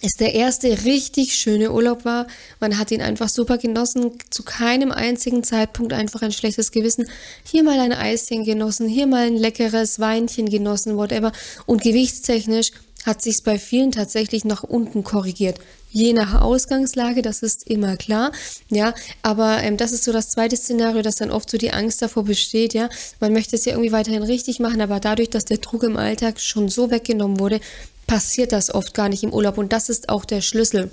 es 0.00 0.16
der 0.16 0.34
erste 0.34 0.84
richtig 0.84 1.34
schöne 1.34 1.72
Urlaub 1.72 2.04
war. 2.04 2.26
Man 2.60 2.78
hat 2.78 2.90
ihn 2.90 3.00
einfach 3.00 3.28
super 3.28 3.58
genossen, 3.58 4.12
zu 4.30 4.42
keinem 4.42 4.92
einzigen 4.92 5.42
Zeitpunkt 5.42 5.92
einfach 5.92 6.22
ein 6.22 6.32
schlechtes 6.32 6.70
Gewissen. 6.70 7.08
Hier 7.44 7.62
mal 7.62 7.80
ein 7.80 7.92
Eischen 7.92 8.44
genossen, 8.44 8.86
hier 8.86 9.06
mal 9.06 9.26
ein 9.26 9.36
leckeres 9.36 9.98
Weinchen 9.98 10.50
genossen, 10.50 10.96
whatever. 10.96 11.32
Und 11.66 11.82
gewichtstechnisch 11.82 12.72
hat 13.04 13.22
sich 13.22 13.42
bei 13.42 13.58
vielen 13.58 13.92
tatsächlich 13.92 14.44
nach 14.44 14.62
unten 14.62 15.04
korrigiert. 15.04 15.58
Je 15.94 16.12
nach 16.12 16.42
Ausgangslage, 16.42 17.22
das 17.22 17.44
ist 17.44 17.68
immer 17.68 17.96
klar, 17.96 18.32
ja. 18.68 18.94
Aber 19.22 19.62
ähm, 19.62 19.76
das 19.76 19.92
ist 19.92 20.02
so 20.02 20.10
das 20.10 20.28
zweite 20.28 20.56
Szenario, 20.56 21.02
dass 21.02 21.14
dann 21.14 21.30
oft 21.30 21.48
so 21.48 21.56
die 21.56 21.70
Angst 21.70 22.02
davor 22.02 22.24
besteht, 22.24 22.74
ja. 22.74 22.88
Man 23.20 23.32
möchte 23.32 23.54
es 23.54 23.64
ja 23.64 23.74
irgendwie 23.74 23.92
weiterhin 23.92 24.24
richtig 24.24 24.58
machen, 24.58 24.80
aber 24.80 24.98
dadurch, 24.98 25.30
dass 25.30 25.44
der 25.44 25.58
Druck 25.58 25.84
im 25.84 25.96
Alltag 25.96 26.40
schon 26.40 26.68
so 26.68 26.90
weggenommen 26.90 27.38
wurde, 27.38 27.60
passiert 28.08 28.50
das 28.50 28.74
oft 28.74 28.92
gar 28.92 29.08
nicht 29.08 29.22
im 29.22 29.32
Urlaub. 29.32 29.56
Und 29.56 29.72
das 29.72 29.88
ist 29.88 30.08
auch 30.08 30.24
der 30.24 30.40
Schlüssel 30.40 30.90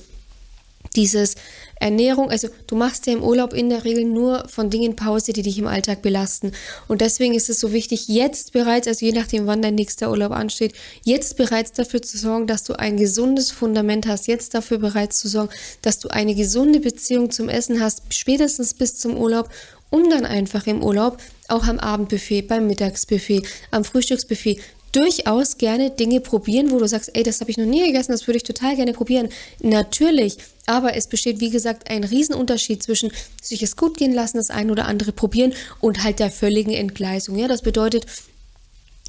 dieses 0.95 1.33
Ernährung, 1.81 2.29
also 2.29 2.47
du 2.67 2.75
machst 2.75 3.07
ja 3.07 3.13
im 3.13 3.23
Urlaub 3.23 3.53
in 3.53 3.69
der 3.69 3.83
Regel 3.83 4.05
nur 4.05 4.47
von 4.47 4.69
Dingen 4.69 4.95
Pause, 4.95 5.33
die 5.33 5.41
dich 5.41 5.57
im 5.57 5.67
Alltag 5.67 6.01
belasten. 6.01 6.51
Und 6.87 7.01
deswegen 7.01 7.33
ist 7.33 7.49
es 7.49 7.59
so 7.59 7.73
wichtig, 7.73 8.07
jetzt 8.07 8.53
bereits, 8.53 8.87
also 8.87 9.05
je 9.05 9.11
nachdem, 9.11 9.47
wann 9.47 9.61
dein 9.61 9.75
nächster 9.75 10.11
Urlaub 10.11 10.31
ansteht, 10.31 10.73
jetzt 11.03 11.37
bereits 11.37 11.71
dafür 11.71 12.01
zu 12.01 12.17
sorgen, 12.17 12.45
dass 12.45 12.63
du 12.63 12.73
ein 12.73 12.97
gesundes 12.97 13.49
Fundament 13.49 14.05
hast, 14.07 14.27
jetzt 14.27 14.53
dafür 14.53 14.77
bereits 14.77 15.19
zu 15.19 15.27
sorgen, 15.27 15.51
dass 15.81 15.97
du 15.99 16.09
eine 16.09 16.35
gesunde 16.35 16.79
Beziehung 16.79 17.31
zum 17.31 17.49
Essen 17.49 17.81
hast, 17.81 18.03
spätestens 18.13 18.75
bis 18.75 18.97
zum 18.97 19.17
Urlaub, 19.17 19.49
um 19.89 20.09
dann 20.09 20.25
einfach 20.25 20.67
im 20.67 20.83
Urlaub 20.83 21.17
auch 21.47 21.65
am 21.67 21.79
Abendbuffet, 21.79 22.43
beim 22.43 22.67
Mittagsbuffet, 22.67 23.41
am 23.71 23.83
Frühstücksbuffet 23.83 24.59
durchaus 24.91 25.57
gerne 25.57 25.89
Dinge 25.89 26.19
probieren, 26.21 26.71
wo 26.71 26.79
du 26.79 26.87
sagst, 26.87 27.11
ey, 27.13 27.23
das 27.23 27.41
habe 27.41 27.51
ich 27.51 27.57
noch 27.57 27.65
nie 27.65 27.85
gegessen, 27.85 28.11
das 28.11 28.27
würde 28.27 28.37
ich 28.37 28.43
total 28.43 28.75
gerne 28.75 28.93
probieren. 28.93 29.29
Natürlich, 29.59 30.37
aber 30.65 30.95
es 30.95 31.07
besteht, 31.07 31.39
wie 31.39 31.49
gesagt, 31.49 31.89
ein 31.89 32.03
Riesenunterschied 32.03 32.83
zwischen 32.83 33.11
sich 33.41 33.63
es 33.63 33.75
gut 33.75 33.97
gehen 33.97 34.13
lassen, 34.13 34.37
das 34.37 34.49
eine 34.49 34.71
oder 34.71 34.85
andere 34.85 35.11
probieren 35.11 35.53
und 35.79 36.03
halt 36.03 36.19
der 36.19 36.31
völligen 36.31 36.71
Entgleisung. 36.71 37.37
Ja, 37.37 37.47
das 37.47 37.61
bedeutet, 37.61 38.05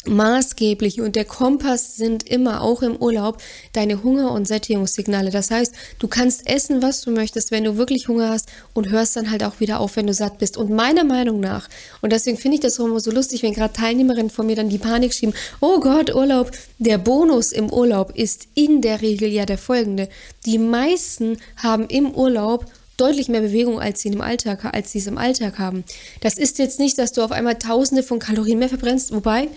maßgeblich 0.06 1.00
und 1.00 1.16
der 1.16 1.24
Kompass 1.24 1.96
sind 1.96 2.28
immer 2.28 2.62
auch 2.62 2.82
im 2.82 2.96
Urlaub 2.96 3.38
deine 3.72 4.02
Hunger- 4.02 4.32
und 4.32 4.48
Sättigungssignale. 4.48 5.30
Das 5.30 5.50
heißt, 5.50 5.74
du 5.98 6.08
kannst 6.08 6.48
essen, 6.48 6.82
was 6.82 7.02
du 7.02 7.10
möchtest, 7.10 7.50
wenn 7.50 7.64
du 7.64 7.76
wirklich 7.76 8.08
Hunger 8.08 8.30
hast 8.30 8.48
und 8.74 8.90
hörst 8.90 9.16
dann 9.16 9.30
halt 9.30 9.44
auch 9.44 9.60
wieder 9.60 9.80
auf, 9.80 9.96
wenn 9.96 10.06
du 10.06 10.14
satt 10.14 10.38
bist. 10.38 10.56
Und 10.56 10.70
meiner 10.70 11.04
Meinung 11.04 11.40
nach, 11.40 11.68
und 12.00 12.12
deswegen 12.12 12.36
finde 12.36 12.56
ich 12.56 12.60
das 12.60 12.80
auch 12.80 12.84
immer 12.86 13.00
so 13.00 13.10
lustig, 13.10 13.42
wenn 13.42 13.54
gerade 13.54 13.74
Teilnehmerinnen 13.74 14.30
von 14.30 14.46
mir 14.46 14.56
dann 14.56 14.68
die 14.68 14.78
Panik 14.78 15.14
schieben, 15.14 15.34
oh 15.60 15.78
Gott, 15.80 16.14
Urlaub, 16.14 16.50
der 16.78 16.98
Bonus 16.98 17.52
im 17.52 17.72
Urlaub 17.72 18.12
ist 18.16 18.48
in 18.54 18.82
der 18.82 19.02
Regel 19.02 19.28
ja 19.28 19.46
der 19.46 19.58
folgende. 19.58 20.08
Die 20.46 20.58
meisten 20.58 21.38
haben 21.56 21.86
im 21.86 22.12
Urlaub 22.12 22.66
deutlich 22.96 23.28
mehr 23.28 23.40
Bewegung 23.40 23.80
als 23.80 24.00
sie 24.00 24.10
im 24.10 24.20
Alltag, 24.20 24.64
als 24.72 24.92
sie 24.92 24.98
es 24.98 25.06
im 25.06 25.18
Alltag 25.18 25.58
haben. 25.58 25.84
Das 26.20 26.34
ist 26.34 26.58
jetzt 26.58 26.78
nicht, 26.78 26.98
dass 26.98 27.12
du 27.12 27.22
auf 27.22 27.32
einmal 27.32 27.58
Tausende 27.58 28.02
von 28.02 28.18
Kalorien 28.18 28.58
mehr 28.58 28.68
verbrennst, 28.68 29.12
wobei 29.12 29.48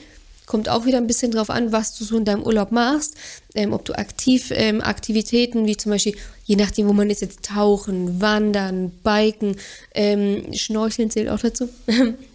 Kommt 0.46 0.70
auch 0.70 0.86
wieder 0.86 0.98
ein 0.98 1.08
bisschen 1.08 1.32
drauf 1.32 1.50
an, 1.50 1.72
was 1.72 1.98
du 1.98 2.04
so 2.04 2.18
in 2.18 2.26
deinem 2.26 2.44
Urlaub 2.44 2.72
machst. 2.72 3.16
Ähm, 3.56 3.74
ob 3.74 3.86
du 3.86 3.94
aktiv 3.94 4.52
ähm, 4.52 4.82
Aktivitäten 4.82 5.66
wie 5.66 5.78
zum 5.78 5.92
Beispiel, 5.92 6.16
je 6.44 6.56
nachdem, 6.56 6.88
wo 6.88 6.94
man 6.94 7.10
ist, 7.10 7.22
jetzt 7.22 7.46
tauchen, 7.46 8.22
wandern, 8.22 8.92
biken, 9.04 9.56
ähm, 9.94 10.54
schnorcheln 10.54 11.10
zählt 11.10 11.30
auch 11.30 11.40
dazu. 11.40 11.70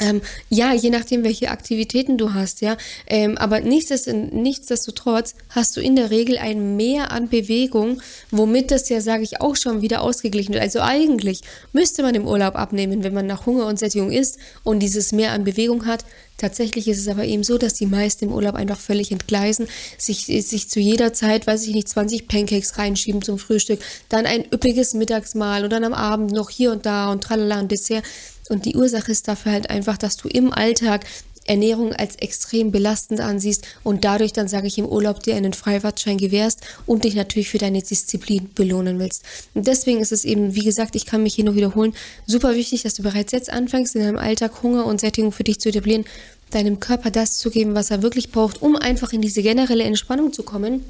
Ähm, 0.00 0.22
ja, 0.48 0.72
je 0.72 0.90
nachdem, 0.90 1.24
welche 1.24 1.50
Aktivitäten 1.50 2.18
du 2.18 2.32
hast, 2.32 2.60
ja. 2.60 2.76
Ähm, 3.06 3.36
aber 3.36 3.60
nichtsdestotrotz 3.60 5.34
hast 5.50 5.76
du 5.76 5.80
in 5.80 5.96
der 5.96 6.10
Regel 6.10 6.38
ein 6.38 6.76
Mehr 6.76 7.10
an 7.10 7.28
Bewegung, 7.28 8.00
womit 8.30 8.70
das 8.70 8.88
ja, 8.88 9.00
sage 9.00 9.24
ich 9.24 9.40
auch 9.40 9.56
schon, 9.56 9.82
wieder 9.82 10.02
ausgeglichen 10.02 10.54
wird. 10.54 10.62
Also 10.62 10.80
eigentlich 10.80 11.40
müsste 11.72 12.02
man 12.02 12.14
im 12.14 12.28
Urlaub 12.28 12.54
abnehmen, 12.54 13.02
wenn 13.02 13.14
man 13.14 13.26
nach 13.26 13.46
Hunger 13.46 13.66
und 13.66 13.78
Sättigung 13.78 14.12
isst 14.12 14.38
und 14.62 14.80
dieses 14.80 15.10
Mehr 15.12 15.32
an 15.32 15.44
Bewegung 15.44 15.86
hat. 15.86 16.04
Tatsächlich 16.38 16.86
ist 16.86 17.00
es 17.00 17.08
aber 17.08 17.24
eben 17.24 17.42
so, 17.42 17.58
dass 17.58 17.74
die 17.74 17.86
meisten 17.86 18.26
im 18.26 18.32
Urlaub 18.32 18.54
einfach 18.54 18.78
völlig 18.78 19.10
entgleisen, 19.10 19.66
sich, 19.98 20.26
sich 20.26 20.68
zu 20.68 20.78
jeder 20.78 21.12
Zeit, 21.12 21.48
weiß 21.48 21.66
ich 21.66 21.74
nicht, 21.74 21.88
20 21.88 22.28
Pancakes 22.28 22.78
reinschieben 22.78 23.22
zum 23.22 23.38
Frühstück, 23.38 23.80
dann 24.08 24.24
ein 24.24 24.44
üppiges 24.52 24.94
Mittagsmahl 24.94 25.64
und 25.64 25.70
dann 25.70 25.82
am 25.82 25.94
Abend 25.94 26.30
noch 26.30 26.48
hier 26.48 26.70
und 26.70 26.86
da 26.86 27.10
und 27.10 27.24
tralala 27.24 27.58
und 27.58 27.72
Dessert. 27.72 28.04
Und 28.48 28.64
die 28.64 28.76
Ursache 28.76 29.12
ist 29.12 29.28
dafür 29.28 29.52
halt 29.52 29.70
einfach, 29.70 29.98
dass 29.98 30.16
du 30.16 30.28
im 30.28 30.52
Alltag 30.52 31.04
Ernährung 31.48 31.94
als 31.94 32.16
extrem 32.16 32.70
belastend 32.70 33.20
ansiehst 33.20 33.66
und 33.82 34.04
dadurch 34.04 34.32
dann, 34.32 34.48
sage 34.48 34.66
ich, 34.66 34.78
im 34.78 34.84
Urlaub 34.84 35.22
dir 35.22 35.34
einen 35.34 35.54
Freifahrtschein 35.54 36.18
gewährst 36.18 36.60
und 36.86 37.04
dich 37.04 37.14
natürlich 37.14 37.48
für 37.48 37.58
deine 37.58 37.82
Disziplin 37.82 38.50
belohnen 38.54 38.98
willst. 38.98 39.24
Und 39.54 39.66
deswegen 39.66 40.00
ist 40.00 40.12
es 40.12 40.24
eben, 40.24 40.54
wie 40.54 40.64
gesagt, 40.64 40.94
ich 40.94 41.06
kann 41.06 41.22
mich 41.22 41.34
hier 41.34 41.44
nur 41.44 41.56
wiederholen, 41.56 41.94
super 42.26 42.54
wichtig, 42.54 42.82
dass 42.82 42.94
du 42.94 43.02
bereits 43.02 43.32
jetzt 43.32 43.50
anfängst, 43.50 43.96
in 43.96 44.02
deinem 44.02 44.18
Alltag 44.18 44.62
Hunger 44.62 44.84
und 44.84 45.00
Sättigung 45.00 45.32
für 45.32 45.44
dich 45.44 45.58
zu 45.58 45.70
etablieren, 45.70 46.04
deinem 46.50 46.80
Körper 46.80 47.10
das 47.10 47.38
zu 47.38 47.50
geben, 47.50 47.74
was 47.74 47.90
er 47.90 48.02
wirklich 48.02 48.30
braucht, 48.30 48.62
um 48.62 48.76
einfach 48.76 49.12
in 49.12 49.22
diese 49.22 49.42
generelle 49.42 49.84
Entspannung 49.84 50.32
zu 50.32 50.42
kommen 50.42 50.84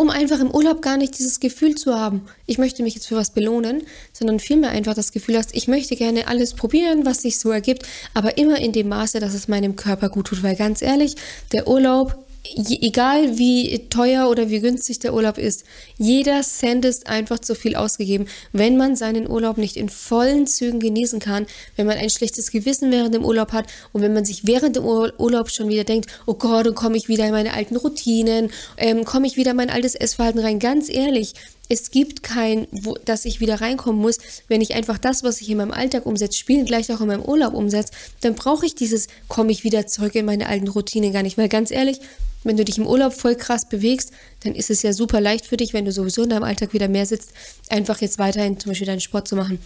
um 0.00 0.08
einfach 0.08 0.40
im 0.40 0.50
Urlaub 0.50 0.80
gar 0.80 0.96
nicht 0.96 1.18
dieses 1.18 1.40
Gefühl 1.40 1.74
zu 1.74 1.94
haben, 1.94 2.22
ich 2.46 2.56
möchte 2.56 2.82
mich 2.82 2.94
jetzt 2.94 3.06
für 3.06 3.16
was 3.16 3.32
belohnen, 3.32 3.82
sondern 4.14 4.40
vielmehr 4.40 4.70
einfach 4.70 4.94
das 4.94 5.12
Gefühl 5.12 5.36
hast, 5.36 5.54
ich 5.54 5.68
möchte 5.68 5.94
gerne 5.94 6.26
alles 6.26 6.54
probieren, 6.54 7.04
was 7.04 7.20
sich 7.20 7.38
so 7.38 7.50
ergibt, 7.50 7.86
aber 8.14 8.38
immer 8.38 8.58
in 8.58 8.72
dem 8.72 8.88
Maße, 8.88 9.20
dass 9.20 9.34
es 9.34 9.46
meinem 9.46 9.76
Körper 9.76 10.08
gut 10.08 10.28
tut, 10.28 10.42
weil 10.42 10.56
ganz 10.56 10.80
ehrlich, 10.80 11.16
der 11.52 11.68
Urlaub 11.68 12.16
egal 12.44 13.38
wie 13.38 13.88
teuer 13.90 14.28
oder 14.28 14.50
wie 14.50 14.60
günstig 14.60 14.98
der 14.98 15.14
Urlaub 15.14 15.38
ist, 15.38 15.64
jeder 15.98 16.40
Cent 16.42 16.84
ist 16.84 17.06
einfach 17.06 17.38
zu 17.38 17.54
viel 17.54 17.76
ausgegeben, 17.76 18.26
wenn 18.52 18.76
man 18.76 18.96
seinen 18.96 19.28
Urlaub 19.28 19.58
nicht 19.58 19.76
in 19.76 19.88
vollen 19.88 20.46
Zügen 20.46 20.80
genießen 20.80 21.20
kann, 21.20 21.46
wenn 21.76 21.86
man 21.86 21.98
ein 21.98 22.10
schlechtes 22.10 22.50
Gewissen 22.50 22.90
während 22.90 23.14
dem 23.14 23.24
Urlaub 23.24 23.52
hat 23.52 23.66
und 23.92 24.02
wenn 24.02 24.14
man 24.14 24.24
sich 24.24 24.46
während 24.46 24.76
dem 24.76 24.84
Urlaub 24.84 25.50
schon 25.50 25.68
wieder 25.68 25.84
denkt, 25.84 26.10
oh 26.26 26.34
Gott, 26.34 26.66
dann 26.66 26.74
komme 26.74 26.96
ich 26.96 27.08
wieder 27.08 27.26
in 27.26 27.32
meine 27.32 27.52
alten 27.52 27.76
Routinen, 27.76 28.50
ähm, 28.76 29.04
komme 29.04 29.26
ich 29.26 29.36
wieder 29.36 29.52
in 29.52 29.56
mein 29.56 29.70
altes 29.70 29.94
Essverhalten 29.94 30.40
rein. 30.40 30.58
Ganz 30.58 30.88
ehrlich, 30.88 31.34
es 31.68 31.92
gibt 31.92 32.24
kein, 32.24 32.66
wo, 32.72 32.94
dass 33.04 33.24
ich 33.24 33.40
wieder 33.40 33.60
reinkommen 33.60 34.00
muss. 34.00 34.18
Wenn 34.48 34.60
ich 34.60 34.74
einfach 34.74 34.98
das, 34.98 35.22
was 35.22 35.40
ich 35.40 35.50
in 35.50 35.58
meinem 35.58 35.70
Alltag 35.70 36.04
umsetze, 36.04 36.36
spielen 36.36 36.64
gleich 36.64 36.92
auch 36.92 37.00
in 37.00 37.06
meinem 37.06 37.22
Urlaub 37.22 37.54
umsetze, 37.54 37.92
dann 38.22 38.34
brauche 38.34 38.66
ich 38.66 38.74
dieses, 38.74 39.06
komme 39.28 39.52
ich 39.52 39.62
wieder 39.62 39.86
zurück 39.86 40.16
in 40.16 40.24
meine 40.26 40.48
alten 40.48 40.66
Routinen 40.66 41.12
gar 41.12 41.22
nicht. 41.22 41.38
Weil 41.38 41.48
ganz 41.48 41.70
ehrlich, 41.70 42.00
wenn 42.44 42.56
du 42.56 42.64
dich 42.64 42.78
im 42.78 42.86
Urlaub 42.86 43.12
voll 43.12 43.34
krass 43.34 43.68
bewegst, 43.68 44.12
dann 44.44 44.54
ist 44.54 44.70
es 44.70 44.82
ja 44.82 44.92
super 44.92 45.20
leicht 45.20 45.46
für 45.46 45.56
dich, 45.56 45.72
wenn 45.72 45.84
du 45.84 45.92
sowieso 45.92 46.22
in 46.22 46.30
deinem 46.30 46.44
Alltag 46.44 46.72
wieder 46.72 46.88
mehr 46.88 47.06
sitzt, 47.06 47.32
einfach 47.68 48.00
jetzt 48.00 48.18
weiterhin 48.18 48.58
zum 48.58 48.70
Beispiel 48.70 48.86
deinen 48.86 49.00
Sport 49.00 49.28
zu 49.28 49.36
machen. 49.36 49.58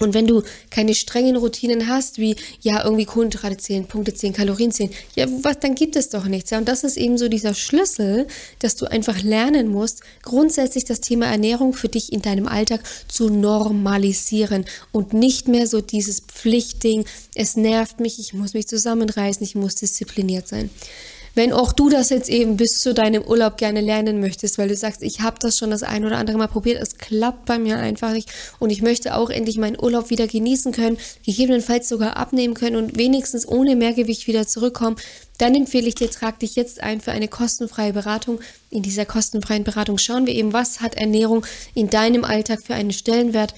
Und 0.00 0.14
wenn 0.14 0.26
du 0.26 0.42
keine 0.70 0.94
strengen 0.94 1.36
Routinen 1.36 1.86
hast, 1.86 2.16
wie 2.16 2.34
ja 2.62 2.82
irgendwie 2.82 3.04
Kohlenhydrate 3.04 3.58
zählen, 3.58 3.86
Punkte 3.86 4.14
zählen, 4.14 4.32
Kalorien 4.32 4.72
zählen, 4.72 4.90
ja, 5.14 5.26
was, 5.42 5.60
dann 5.60 5.74
gibt 5.74 5.94
es 5.94 6.08
doch 6.08 6.24
nichts. 6.24 6.48
Ja, 6.48 6.56
und 6.56 6.66
das 6.66 6.84
ist 6.84 6.96
eben 6.96 7.18
so 7.18 7.28
dieser 7.28 7.54
Schlüssel, 7.54 8.26
dass 8.60 8.76
du 8.76 8.86
einfach 8.86 9.22
lernen 9.22 9.68
musst, 9.68 10.00
grundsätzlich 10.22 10.86
das 10.86 11.02
Thema 11.02 11.26
Ernährung 11.26 11.74
für 11.74 11.88
dich 11.88 12.14
in 12.14 12.22
deinem 12.22 12.48
Alltag 12.48 12.80
zu 13.08 13.28
normalisieren 13.28 14.64
und 14.90 15.12
nicht 15.12 15.48
mehr 15.48 15.66
so 15.66 15.82
dieses 15.82 16.20
Pflichtding, 16.20 17.04
es 17.34 17.56
nervt 17.56 18.00
mich, 18.00 18.18
ich 18.18 18.32
muss 18.32 18.54
mich 18.54 18.66
zusammenreißen, 18.68 19.44
ich 19.44 19.54
muss 19.54 19.74
diszipliniert 19.74 20.48
sein. 20.48 20.70
Wenn 21.34 21.52
auch 21.52 21.72
du 21.72 21.88
das 21.88 22.10
jetzt 22.10 22.28
eben 22.28 22.56
bis 22.56 22.80
zu 22.80 22.94
deinem 22.94 23.22
Urlaub 23.22 23.56
gerne 23.56 23.80
lernen 23.80 24.20
möchtest, 24.20 24.58
weil 24.58 24.68
du 24.68 24.76
sagst, 24.76 25.02
ich 25.02 25.20
habe 25.20 25.36
das 25.40 25.56
schon 25.56 25.70
das 25.70 25.82
ein 25.82 26.04
oder 26.04 26.18
andere 26.18 26.38
Mal 26.38 26.48
probiert, 26.48 26.82
es 26.82 26.98
klappt 26.98 27.46
bei 27.46 27.58
mir 27.58 27.78
einfach 27.78 28.12
nicht 28.12 28.30
und 28.58 28.70
ich 28.70 28.82
möchte 28.82 29.14
auch 29.14 29.30
endlich 29.30 29.58
meinen 29.58 29.80
Urlaub 29.80 30.10
wieder 30.10 30.26
genießen 30.26 30.72
können, 30.72 30.98
gegebenenfalls 31.24 31.88
sogar 31.88 32.16
abnehmen 32.16 32.54
können 32.54 32.76
und 32.76 32.98
wenigstens 32.98 33.46
ohne 33.46 33.76
Mehrgewicht 33.76 34.26
wieder 34.26 34.46
zurückkommen, 34.46 34.96
dann 35.38 35.54
empfehle 35.54 35.88
ich 35.88 35.94
dir, 35.94 36.10
trag 36.10 36.38
dich 36.40 36.54
jetzt 36.54 36.82
ein 36.82 37.00
für 37.00 37.12
eine 37.12 37.26
kostenfreie 37.26 37.94
Beratung. 37.94 38.40
In 38.68 38.82
dieser 38.82 39.06
kostenfreien 39.06 39.64
Beratung 39.64 39.96
schauen 39.96 40.26
wir 40.26 40.34
eben, 40.34 40.52
was 40.52 40.82
hat 40.82 40.96
Ernährung 40.96 41.46
in 41.74 41.88
deinem 41.88 42.24
Alltag 42.24 42.60
für 42.62 42.74
einen 42.74 42.92
Stellenwert 42.92 43.54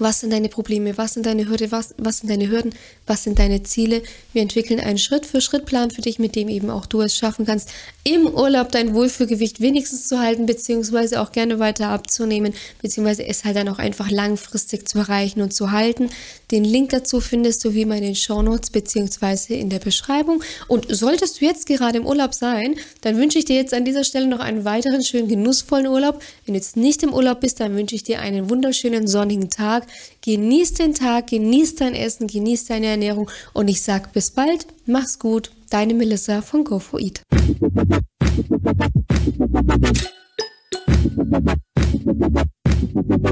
was 0.00 0.20
sind 0.20 0.32
deine 0.32 0.48
Probleme? 0.48 0.98
Was 0.98 1.14
sind 1.14 1.24
deine 1.24 1.48
Hürde? 1.48 1.70
Was, 1.70 1.94
was 1.98 2.18
sind 2.18 2.28
deine 2.28 2.50
Hürden? 2.50 2.74
Was 3.06 3.22
sind 3.22 3.38
deine 3.38 3.62
Ziele? 3.62 4.02
Wir 4.32 4.42
entwickeln 4.42 4.80
einen 4.80 4.98
Schritt-für-Schritt-Plan 4.98 5.92
für 5.92 6.02
dich, 6.02 6.18
mit 6.18 6.34
dem 6.34 6.48
eben 6.48 6.68
auch 6.68 6.86
du 6.86 7.00
es 7.00 7.16
schaffen 7.16 7.46
kannst, 7.46 7.70
im 8.02 8.26
Urlaub 8.26 8.72
dein 8.72 8.92
Wohlfühlgewicht 8.92 9.60
wenigstens 9.60 10.08
zu 10.08 10.18
halten, 10.18 10.46
beziehungsweise 10.46 11.20
auch 11.20 11.30
gerne 11.30 11.60
weiter 11.60 11.90
abzunehmen, 11.90 12.54
beziehungsweise 12.82 13.24
es 13.24 13.44
halt 13.44 13.56
dann 13.56 13.68
auch 13.68 13.78
einfach 13.78 14.10
langfristig 14.10 14.88
zu 14.88 14.98
erreichen 14.98 15.42
und 15.42 15.54
zu 15.54 15.70
halten. 15.70 16.10
Den 16.54 16.62
Link 16.62 16.90
dazu 16.90 17.20
findest 17.20 17.64
du 17.64 17.74
wie 17.74 17.82
immer 17.82 17.96
in 17.96 18.04
den 18.04 18.14
Shownotes, 18.14 18.70
beziehungsweise 18.70 19.54
in 19.54 19.70
der 19.70 19.80
Beschreibung. 19.80 20.40
Und 20.68 20.86
solltest 20.88 21.40
du 21.40 21.46
jetzt 21.46 21.66
gerade 21.66 21.98
im 21.98 22.06
Urlaub 22.06 22.32
sein, 22.32 22.76
dann 23.00 23.16
wünsche 23.16 23.40
ich 23.40 23.44
dir 23.44 23.56
jetzt 23.56 23.74
an 23.74 23.84
dieser 23.84 24.04
Stelle 24.04 24.28
noch 24.28 24.38
einen 24.38 24.64
weiteren 24.64 25.02
schönen, 25.02 25.26
genussvollen 25.26 25.88
Urlaub. 25.88 26.22
Wenn 26.46 26.54
du 26.54 26.58
jetzt 26.60 26.76
nicht 26.76 27.02
im 27.02 27.12
Urlaub 27.12 27.40
bist, 27.40 27.58
dann 27.58 27.74
wünsche 27.74 27.96
ich 27.96 28.04
dir 28.04 28.20
einen 28.20 28.50
wunderschönen 28.50 29.08
sonnigen 29.08 29.50
Tag. 29.50 29.88
Genieß 30.20 30.74
den 30.74 30.94
Tag, 30.94 31.26
genieß 31.26 31.74
dein 31.74 31.96
Essen, 31.96 32.28
genieß 32.28 32.66
deine 32.66 32.86
Ernährung 32.86 33.28
und 33.52 33.66
ich 33.66 33.82
sag 33.82 34.12
bis 34.12 34.30
bald. 34.30 34.68
Mach's 34.86 35.18
gut. 35.18 35.50
Deine 35.70 35.92
Melissa 35.92 36.40
von 36.40 36.62
Go 36.62 36.78
for 36.78 37.00
Eat. 37.00 37.20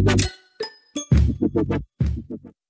Thank. 0.02 0.32